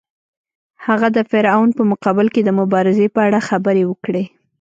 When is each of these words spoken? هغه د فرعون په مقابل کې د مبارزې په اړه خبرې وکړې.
هغه 0.85 1.07
د 1.15 1.19
فرعون 1.29 1.69
په 1.77 1.83
مقابل 1.91 2.27
کې 2.33 2.41
د 2.43 2.49
مبارزې 2.59 3.07
په 3.15 3.19
اړه 3.27 3.39
خبرې 3.49 3.83
وکړې. 3.87 4.23